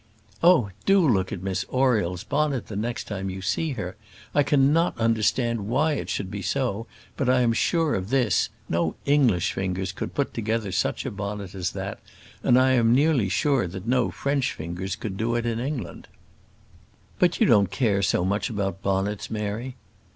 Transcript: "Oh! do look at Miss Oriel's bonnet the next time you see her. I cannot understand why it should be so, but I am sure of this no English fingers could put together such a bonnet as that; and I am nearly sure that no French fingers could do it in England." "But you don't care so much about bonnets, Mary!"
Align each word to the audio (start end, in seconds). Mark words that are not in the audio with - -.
"Oh! 0.41 0.71
do 0.87 1.07
look 1.07 1.31
at 1.31 1.43
Miss 1.43 1.63
Oriel's 1.69 2.23
bonnet 2.23 2.69
the 2.69 2.75
next 2.75 3.03
time 3.03 3.29
you 3.29 3.39
see 3.43 3.73
her. 3.73 3.97
I 4.33 4.41
cannot 4.41 4.97
understand 4.97 5.67
why 5.67 5.93
it 5.93 6.09
should 6.09 6.31
be 6.31 6.41
so, 6.41 6.87
but 7.15 7.29
I 7.29 7.41
am 7.41 7.53
sure 7.53 7.93
of 7.93 8.09
this 8.09 8.49
no 8.67 8.95
English 9.05 9.53
fingers 9.53 9.91
could 9.91 10.15
put 10.15 10.33
together 10.33 10.71
such 10.71 11.05
a 11.05 11.11
bonnet 11.11 11.53
as 11.53 11.73
that; 11.73 11.99
and 12.41 12.57
I 12.57 12.71
am 12.71 12.95
nearly 12.95 13.29
sure 13.29 13.67
that 13.67 13.85
no 13.85 14.09
French 14.09 14.53
fingers 14.53 14.95
could 14.95 15.17
do 15.17 15.35
it 15.35 15.45
in 15.45 15.59
England." 15.59 16.07
"But 17.19 17.39
you 17.39 17.45
don't 17.45 17.69
care 17.69 18.01
so 18.01 18.25
much 18.25 18.49
about 18.49 18.81
bonnets, 18.81 19.29
Mary!" 19.29 19.75